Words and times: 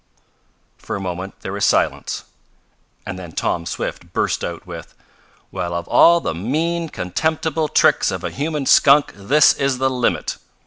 For 0.79 0.95
a 0.95 0.99
moment 0.99 1.41
there 1.41 1.53
was 1.53 1.63
silence, 1.63 2.23
and 3.05 3.19
then 3.19 3.33
Tom 3.33 3.67
Swift 3.67 4.13
burst 4.13 4.43
out 4.43 4.65
with: 4.65 4.95
"Well, 5.51 5.75
of 5.75 5.87
all 5.87 6.19
the 6.19 6.33
mean, 6.33 6.89
contemptible 6.89 7.67
tricks 7.67 8.09
of 8.09 8.23
a 8.23 8.31
human 8.31 8.65
skunk 8.65 9.13
this 9.15 9.53
is 9.53 9.77
the 9.77 9.91
limit!" 9.91 10.39